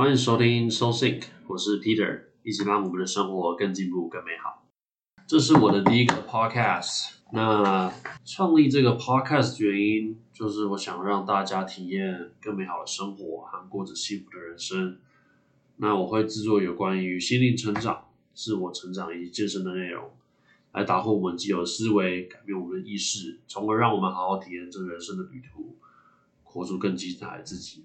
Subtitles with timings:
[0.00, 4.66] 欢迎收听 So Think，我是 Peter，一起让我们的生活更进步、更美好。
[5.26, 7.16] 这是我的第一个 Podcast。
[7.32, 7.92] 那
[8.24, 14.96] 创立这个 Podcast 原因，就是我想让大家体验更美好的生活和过着幸福的人生。
[15.76, 20.10] 那我会制作有关于心灵成长、自我成长以及健身的内容，
[20.72, 25.76] 来打破我们既有的思维，改变我们的意识，从而让我们好好体验这人生的旅途，
[26.42, 27.84] 活出更精彩的自己。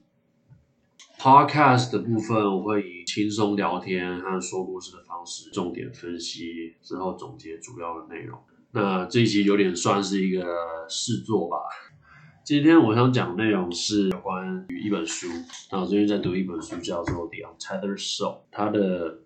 [1.26, 8.40] Podcast 的部分，我会以轻松聊天和说故事的方式，重点分析之后总结主要的内容。
[8.74, 10.46] 那这一集有点算是一个
[10.88, 11.58] 试作吧。
[12.46, 15.26] 今天我想讲的内容是有关于一本书。
[15.72, 19.22] 那我最近在读一本书，叫做《The Untethered Soul》，它的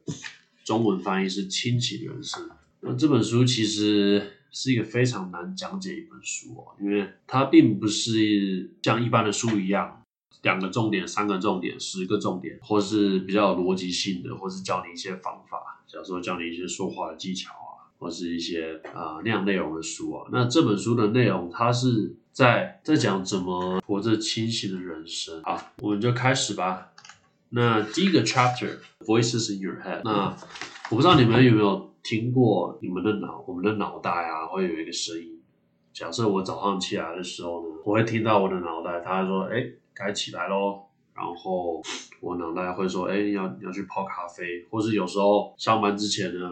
[0.64, 2.42] 中文翻译是《亲情人生》。
[2.80, 9.99] 那这本书其实是一个非常难讲解一本书哦，因为它并不是像一般的书一样，
[10.42, 17.68] 两个重点、三个重点、十个重点，或是比较有逻辑性的，或是教你一些方法，假如说教你一些说话的技巧啊。
[18.00, 25.42] 或是一些啊那样内容的书啊，那这本书的内容，它是在在讲怎么活着清醒的人生。
[25.42, 26.94] 啊，我们就开始吧。
[27.50, 30.00] 那第一个 chapter，voices in your head。
[30.06, 30.34] 那
[30.90, 35.38] 我不知道你们有没有听过，你们的脑，我们的脑袋啊，会有一个声音。
[35.92, 39.62] 假设我早上起来的时候呢，我会听到我的脑袋，它说：“哎，
[40.00, 41.84] 该起来喽。”然后
[42.22, 46.50] 我脑袋会说：“哎，要要去泡咖啡。”或是有时候上班之前呢。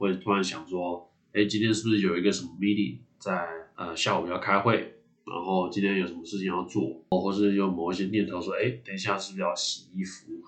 [0.00, 4.94] 会突然想说，哎，今天是不是有一个什么 meeting 在呃下午要开会，
[5.26, 10.40] 然后今天有什么事情要做，哦或是有某一些念头说，哎，等一下是不是要洗衣服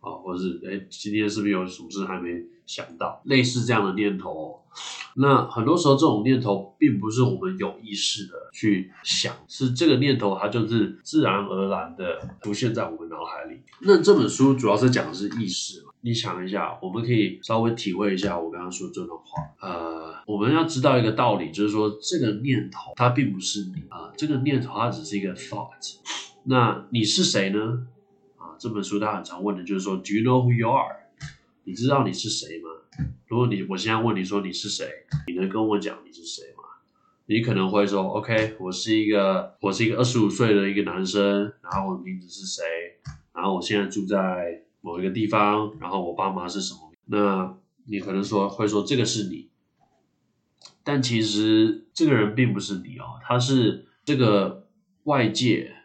[0.00, 2.28] 啊，或是哎，今天是不是有什么事还没
[2.70, 4.30] 想到，类似这样的念头。
[4.30, 4.56] 哦
[5.16, 13.60] 那很多时候这种念头并不是我们有意识的去想，是这个念头它就是自然而然的出现在我们脑海里。
[13.80, 15.90] 那这本书主要是讲的是意识嘛。
[16.02, 19.42] 你想一下，我们可以稍微体会一下我刚刚说这段话。
[19.60, 25.96] 呃，我们要知道一个道理，就是说这个念头它并不是你啊，这个念头它只是一个 thought。
[26.44, 27.88] 那你是谁呢？
[28.38, 30.96] 啊，这本书它很常问的就是说，Do you know who you are？
[31.70, 32.68] 你知道你是谁吗？
[33.28, 34.84] 如果你我现在问你说你是谁，
[35.28, 36.64] 你能跟我讲你是谁吗？
[37.26, 41.22] 你可能会说，OK，我是一个我是一个二十五岁的一个男生，
[41.62, 42.64] 然后我的名字是谁？
[43.32, 44.64] 然后我现在住在。
[44.82, 46.90] 某一个地方，然后我爸妈是什么？
[47.04, 47.54] 那
[47.84, 49.50] 你可能说会说这个是你，
[50.82, 54.66] 但其实这个人并不是你哦，他是这个
[55.02, 55.76] 外界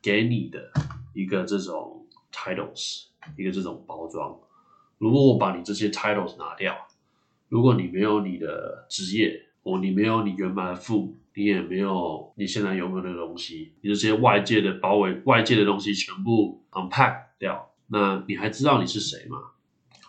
[0.00, 0.72] 给你的
[1.12, 4.40] 一个这种 titles，一个这种包装。
[5.04, 6.74] 如果我把你这些 titles 拿掉，
[7.50, 17.70] 如果你没有你的职业，哦你没有你原本的父母，你也没有你现在拥有的东西，你这些外界的包围、外界的东西全部 unpack 掉。
[17.88, 19.36] 那你还知道你是谁吗？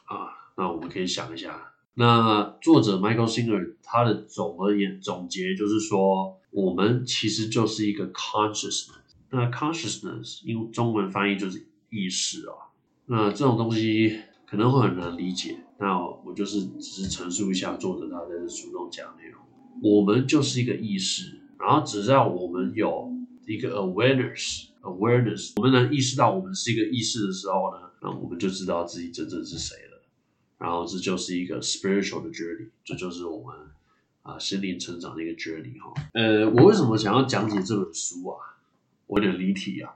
[0.05, 1.73] 啊，那我们可以想一下。
[1.95, 8.93] 那作者 Michael Singer 他的总而言总结就是说，我们其实就是一个 consciousness。
[9.29, 12.71] 那 consciousness 用中文翻译就是意识啊。
[13.07, 14.21] 那这种东西
[14.55, 15.59] 可能会很难理解。
[15.79, 19.41] 那我就是只是陈述一下作者他在这书中讲内容。
[19.83, 23.11] 我们就是一个意识，然后只要我们有
[23.45, 24.67] 一个 awareness。
[24.81, 30.01] Awareness，我们能意识到我们是一个意识的时候呢，那我们就知道自己真正是谁了。
[30.59, 33.55] 然后这就是一个 spiritual 的 journey，这就是我们
[34.21, 35.91] 啊心灵成长的一个 journey 哈。
[36.13, 38.37] 呃，我为什么想要讲解这本书啊？
[39.07, 39.91] 我有点离题啊。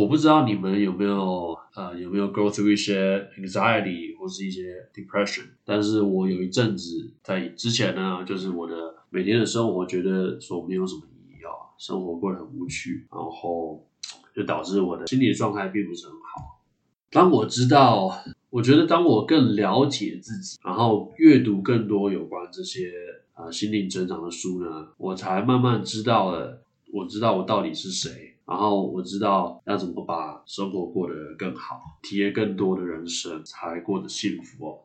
[0.00, 13.84] 我不知道你们有没有呃有没有 go through 一些 anxiety 或是一些 depression，但是我有一阵子在之前呢，就是我的每天的生活觉得说没有什么意义啊，生活过得很无趣，然后。
[14.32, 16.62] 就导致我的心理状态并不是很好。
[17.10, 18.08] 当我知道，
[18.48, 22.92] 我觉得当我更了解自己，然后阅读更多有关这些
[23.34, 26.62] 啊心灵成长的书呢，我才慢慢知道了，
[26.92, 34.78] 我知道我到底是谁，然后我知道要怎么把生活过得更好，体验更多的人生，才过得幸福哦。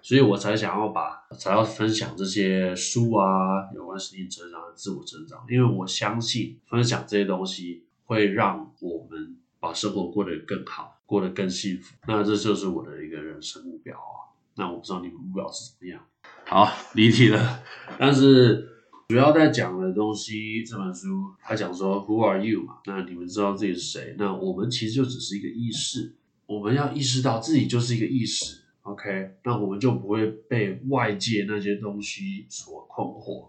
[0.00, 7.84] 所以我才想要把，才要分享这些书啊，有关心灵成长、自我成长，因为我相信分享这些东西。
[8.10, 11.94] 会让我们把生活过得更好，过得更幸福。
[12.08, 14.34] 那这就是我的一个人生目标啊。
[14.56, 16.04] 那我不知道你们目标是怎么样。
[16.44, 17.62] 好，离题了。
[18.00, 18.69] 但是
[19.10, 22.76] 主要在讲的东西，这本书它讲说 Who are you 嘛？
[22.86, 24.14] 那你们知道自己是谁？
[24.16, 26.14] 那我们其实就只是一个意识。
[26.46, 28.60] 我们要意识到自己就是一个意识。
[28.82, 33.48] OK，那我们就不会被外界那些东西所困惑。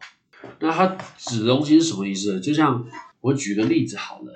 [0.59, 2.39] 那它指的东西是什么意思？
[2.39, 2.83] 就像
[3.19, 4.33] 我举个例子好了，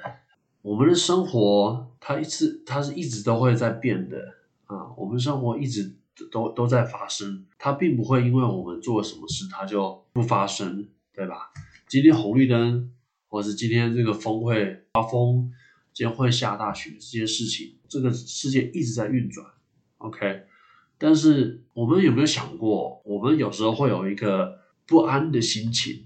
[0.61, 4.19] 我们的生活它一直它是一直都会在变的
[4.65, 5.91] 啊，我们生活一直
[6.31, 11.51] 都都在发生，它并不会因为我们做什么事它就不发生，对吧？
[11.87, 12.91] 今天红绿灯，
[13.29, 15.51] 或是今天这个风会刮风，
[15.93, 19.45] 今天会下大雪，这些事情，这个世界一直在运转
[19.99, 20.43] ，OK。
[20.97, 26.05] 但是我们有没有想过，我们有时候会有一个不安的心情，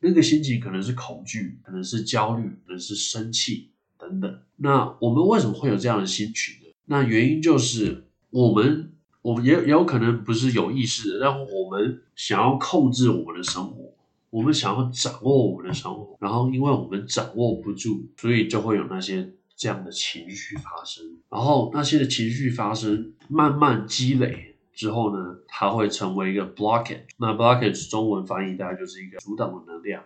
[0.00, 4.40] 那个心情可能是恐惧，可能是焦虑，可能是生气等等。
[4.56, 6.72] 那我们为什么会有这样的心情呢？
[6.86, 13.94] 那原因就是我们，我们也也有可能不是有意识的，但我们想要控制我们的生活，
[14.32, 19.32] 我们想要掌握我们的生活，然后因为我们掌握不住，所以就会有那些。
[19.54, 27.02] 这样的情绪发生，然后那些的情绪发生，慢慢积累之后呢，它会成为一个 blockage。
[27.18, 30.02] 那 blockage 中文翻译大概就是一个阻挡的能量。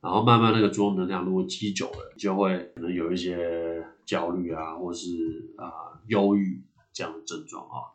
[0.00, 6.62] 然后慢慢那个阻挡能量如果积久了，就会可能有一些焦虑啊，或是啊忧郁
[6.94, 7.92] 这样的症状啊。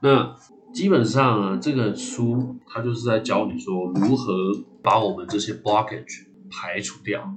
[0.00, 0.34] 那
[0.76, 4.34] 基本上，这个书它就是在教你说如何
[4.82, 7.34] 把我们这些 blockage 排除掉，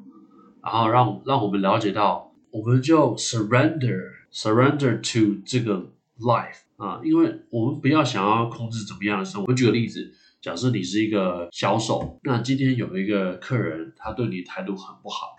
[0.62, 2.34] 然后让让我们了解到。
[2.52, 4.02] 我们就 surrender
[4.34, 9.48] surrender to 这个 life 啊，因为我们不要想要控制怎么样的生活。
[9.48, 15.38] 我举个例子，假设你是一个销售，那今天有一个客人，他对你态度很不好，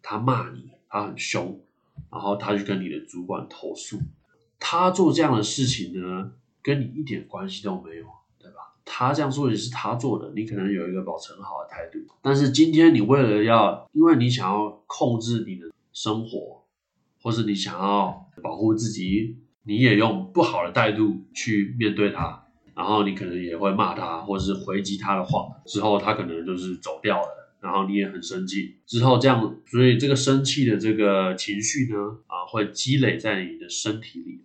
[0.00, 1.60] 他骂你，他很凶，
[2.10, 3.98] 然后他就跟你的主管投诉。
[4.58, 6.30] 他做这样的事情呢，
[6.64, 8.06] 跟你一点关系都没有，
[8.40, 8.74] 对吧？
[8.84, 12.00] 他这样做也是他做的，你可能有一个保持很好的态度。
[12.20, 15.72] 但是今天你为了要，因为你想要控制你的。
[15.96, 16.64] 生活，
[17.22, 31.96] 或是你想要保护自己，你也用不好的态度去面对他，然后你可能也会骂他，或是回击他的话，之后他可能就是走掉了，然后你也很生气，之后这样，所以这个生气的这个情绪呢，
[32.26, 34.40] 啊，会积累在你的身体里，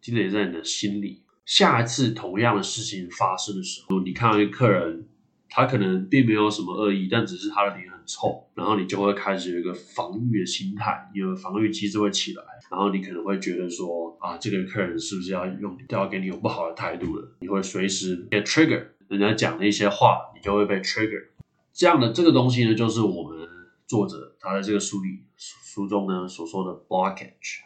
[0.00, 1.22] 积累在你的心里。
[1.46, 5.08] 下一次同样的事情发生的时候，你看到一个客人。
[5.48, 17.36] 他可能并没有什么恶意，但只是他的脸很臭，然后你就会开始有一个防御的心态，因为防御机制会起来，然后你可能会觉得说啊，这个客人是不是要用都要给你有不好的态度了？
[17.38, 21.28] 你会随时 get trigger，人家讲的一些话，你就会被 trigger。
[21.72, 23.48] 这样的这个东西呢，就是我们
[23.86, 27.60] 作者他在这个书里书中呢所说的 blockage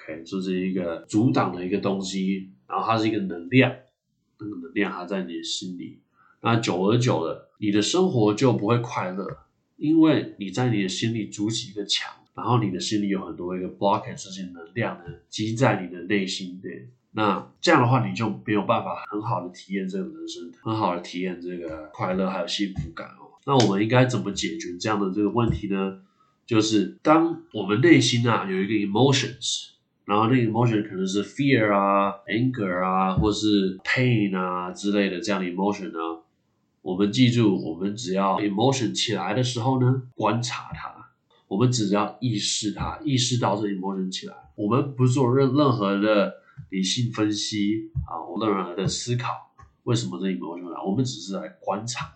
[0.00, 3.72] blockage，OK，这是一个阻挡的一个东西，然后它是一个能量，
[4.38, 6.00] 那个能量还在你的心里。
[6.42, 9.26] 那久而久了，你的生活就不会快乐，
[9.76, 23.36] 因为你在你的心里筑起一个墙，然后你的心里有很多一个 blockage 这些能量呢积在你的内心对，那这样的话，你就没有办法很好的体验这个人生，很好的体验这个快乐还有幸福感哦。
[23.44, 26.00] 那我们应该怎么解决这样的这个问题呢？
[26.46, 29.70] 就是当我们内心啊有一个 emotions。
[30.10, 35.98] 然后那个 emotion 可能是 fear 啊、anger 啊，或是 pain 啊之类的这样的 emotion 呢。
[36.82, 40.92] 我们记住，我们只要 emotion 起来的时候呢，观察它。
[41.46, 46.34] 我们只要意识它，意识到这 emotion 起来，我们不做任任何的
[46.70, 49.52] 理性分析啊，我任何的思考，
[49.84, 50.80] 为什么这 emotion 来？
[50.84, 52.12] 我们只是来观察。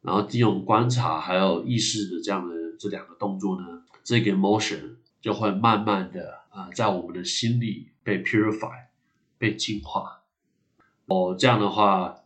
[0.00, 3.66] 然后利用观察还有意识的这样的这两个动作呢，
[4.02, 8.86] 这个 emotion 就会慢慢的啊，在我们的心里被 purify，
[9.38, 10.22] 被净化。
[11.06, 12.16] 哦，这样的话。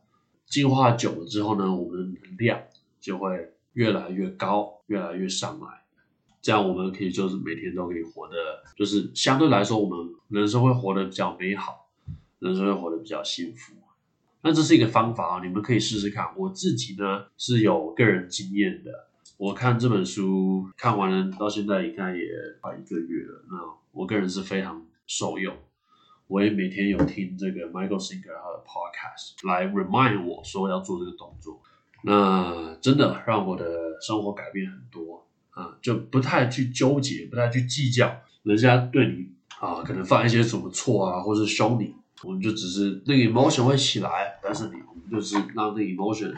[0.47, 2.61] 进化久了之后呢，我们的能量
[3.01, 5.85] 就会越来越高，越来越上来。
[6.43, 8.35] 这样我们可以就是每天都可以活的，
[8.75, 11.89] 就是相对来说，我们人生会活得比较美好，
[12.41, 13.75] 人生会活得比较幸福。
[14.43, 16.27] 那这是一个方法啊，你们可以试试看。
[16.37, 18.91] 我自己呢是有个人经验的，
[19.41, 22.29] 我看这本书看完了到现在应该也
[22.61, 23.57] 快一个月了，那
[23.91, 25.57] 我个人是非常受用。
[26.27, 31.59] 我也每天有听这个 Michael Singer 他的 podcast 来 remind 我说要做这个动作，
[32.05, 41.95] 那真的让我的生活改变很多啊，就不太去纠结，不太去计较人家对你啊可能犯一些什么错啊，或是凶你，
[42.25, 46.35] 我们就只是那个 emotion 会起来，但是你我们就是让那个 emotion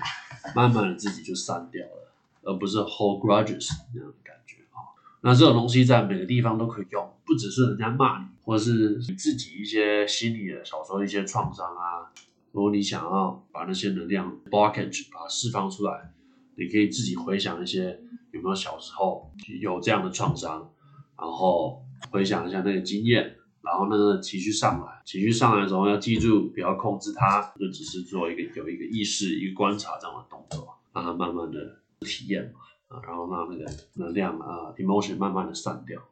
[0.54, 2.01] 慢慢的自己就散掉了，
[2.42, 4.78] 而不是 hold grudges 那样的感觉啊。
[5.22, 12.10] 那这种东西在每个地方都可以用，不只是人家骂你，或者是你自己一些心理的小时候一些创伤啊。
[12.52, 16.12] 如果你想要把那些能量 blockage 把它释放出来，
[16.56, 17.98] 你可以自己回想一些
[18.30, 20.70] 有没有小时候有这样的创伤，
[21.16, 32.60] 然后回想一下那个经验，然后那个情绪上来，情绪上来的时候要记住不要控制它，就只是做一个有一个意识一个观察这样的动作，让它慢慢的体验嘛。
[33.06, 36.02] 然后让那个能量啊，emotion 慢慢的散掉。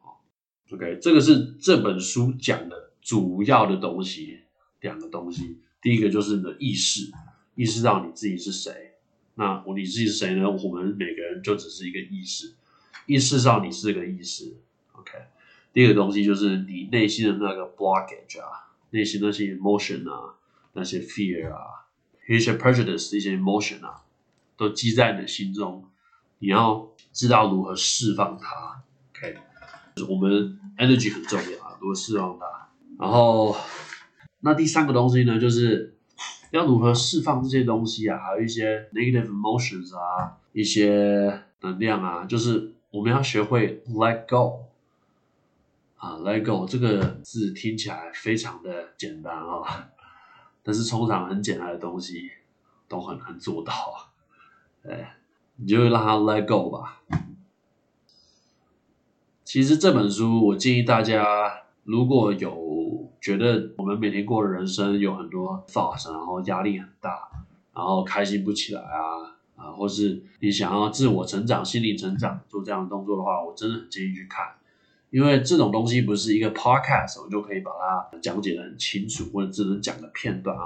[0.71, 4.39] OK，这个是这本书讲的主要的东西，
[4.79, 5.61] 两个东西。
[5.79, 7.11] 第一个就是你的意识，
[7.55, 8.93] 意识到你自己是谁。
[9.35, 10.49] 那我你自己是谁呢？
[10.49, 12.55] 我们每个人就只是一个意识，
[13.05, 14.57] 意识到你是个意识。
[14.93, 15.11] OK，
[15.73, 20.35] 第二个东西就是你内心的那个 blockage 啊，内心那些 emotion 啊，
[20.73, 21.85] 那些 fear 啊，
[22.27, 24.03] 一些 prejudice，一些 emotion 啊，
[24.61, 25.83] 都积在你的心中，
[26.37, 28.83] 你要知道如何释放它。
[29.09, 29.35] OK。
[30.07, 32.45] 我们 energy 很重要啊，如何释放它。
[32.99, 33.57] 然后，
[34.41, 35.97] 那第三个东西呢，就是
[36.51, 44.65] 要如何释放这些东西啊，还有一些 negative emotions 啊，一些能量啊，就是我们要学会 let go
[45.97, 49.89] 啊，let go 这个字听起来非常的简单啊，
[50.61, 52.29] 但是通常很简单的东西
[52.87, 54.10] 都很难做到啊。
[54.83, 55.17] 哎，
[55.57, 57.01] 你就让他 let go 吧。
[59.43, 67.29] 其实这本书，我建议大家，如果有觉得我们每天过的人生有很多 thoughts，然后压力很大，
[67.73, 74.45] 然后开心不起来啊啊，或是你想要自我成长、心理成长，做这样的动作的话，我真的很建议去看，
[75.09, 80.63] 因为这种东西不是一个 podcast，我就可以把它讲解的很清楚，或者只能讲个片段啊，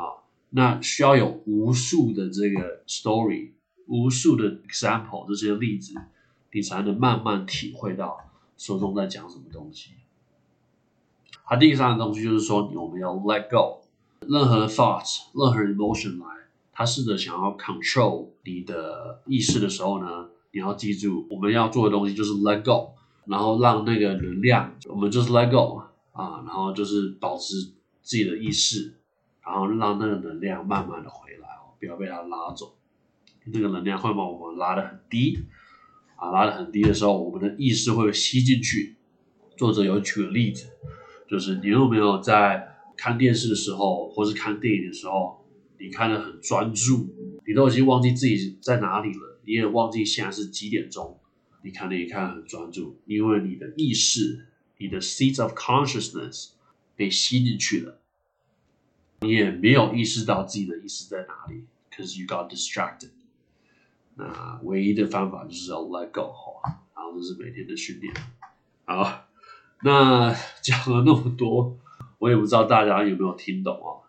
[0.52, 3.50] 那需要有无数的这个 story，
[3.88, 5.94] 无数的 example 这些例子，
[6.52, 8.20] 你才能慢慢体会到。
[8.58, 9.92] 书中在讲什么东西？
[11.44, 13.82] 它第三个东西就是说，我们要 let go，
[14.22, 16.26] 任何的 thoughts，任何 emotion 来，
[16.72, 22.94] 他试着想要 control 你的意识的时候呢，你要记住，我们要做的东西就是 let go，
[23.26, 27.56] 然后让那个能量，我们就是 let go 啊，然后就是保持
[28.02, 28.96] 自己的意识，
[29.46, 32.74] 然后让那个能量慢慢的回来哦，不要被它拉走，
[33.46, 35.40] 那个能量会把我们拉得很低。
[36.18, 38.96] 啊，拉得很低的时候，我们的意识会被吸进去。
[39.58, 40.70] 作者有举个例子，
[41.30, 45.46] 就是你有没有在看电视的时候，或是看电影的时候，
[45.78, 47.14] 你看得很专注，
[47.46, 51.20] 你都已经忘记自己在哪里了，你也忘记现在是几点钟，
[51.64, 54.48] 你看那一看得很专注，因为你的意识，
[54.78, 56.52] 你的 seat of consciousness
[56.96, 58.00] 被吸进去了，
[59.20, 63.10] 你也没有意识到自己的意识在哪里，cause you got distracted。
[64.18, 68.14] 那唯一的方法就是要 let go 好吧，然后这是每天的训练。
[68.86, 69.26] 好，
[69.84, 71.78] 那讲了那么多，
[72.20, 74.02] 我也不知道大家有没有听懂哦。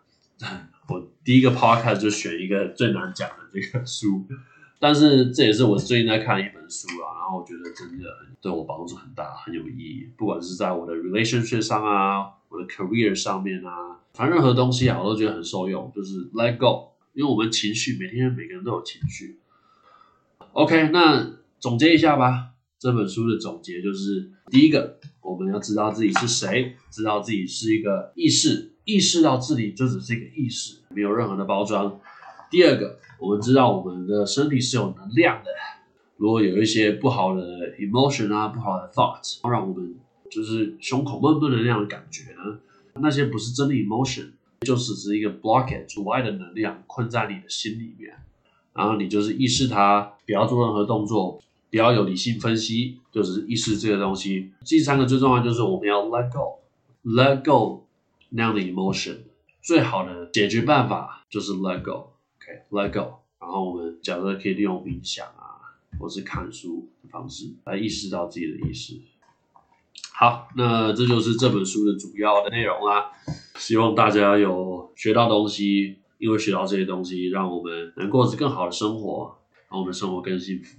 [0.87, 4.25] 我第一个 podcast 就选一个最难讲的这个书，
[4.79, 8.05] 但是这也是我最近在看的一本书啊，然后我觉得真的
[8.39, 10.09] 对我帮助很大，很有意义。
[10.15, 15.91] 不管是在我的 relationship 上啊，我的 career 上面啊，反正任何东西啊，我都觉得很受用。
[15.93, 19.39] 就是 let go，因为我们情绪每天每个人都有情绪。
[20.57, 22.53] OK，那总结一下吧。
[22.79, 31.99] 这本书的总结就是：第一个，我们要知道自己是谁，知道自己是一个意识，意识到自己就只是一个意识，没有任何的包装。
[32.49, 35.51] 第二个，我们知道我们的身体是有能量的。
[36.15, 39.93] 如果有一些不好的 emotion 啊，不好的 thought 让我们
[40.31, 42.57] 就是胸口闷闷的那样的感觉呢，
[42.95, 48.15] 那些不是真的 emotion，就只是一个 blockage，阻碍的能量困在你的心里面。
[48.77, 51.41] 然后你就是意识它，不要做任何动作，
[51.71, 54.51] 不要有理性分析，就是意识这个东西。
[54.63, 57.87] 第三个最重要就是我们要 let go，let go
[58.29, 59.17] 那样的 emotion。
[59.63, 63.15] 最好的解决办法就是 let go，OK，let go。
[63.41, 69.01] 然后我们假设可以利用冥想啊，或是看书的方式来意识到自己的意识。
[70.13, 73.09] 好，那这就是这本书的主要的内容啦。
[73.55, 75.97] 希望大家有学到东西。
[76.17, 79.37] 因为学到这些东西，让我们能过着更好的生活，
[79.69, 80.77] 让我们生活更幸福。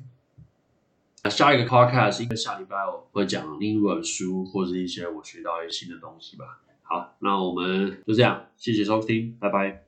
[1.24, 6.60] 那下一个 podcast 是应该下礼拜我会讲另一本书，或者一些我学到一些新的东西吧。
[6.82, 9.87] 好，那我们就这样，谢谢收听，拜拜。